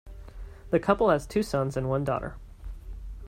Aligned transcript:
The 0.71 0.79
couple 0.79 1.11
has 1.11 1.27
two 1.27 1.43
sons 1.43 1.77
and 1.77 1.87
one 1.87 2.03
daughter. 2.03 2.33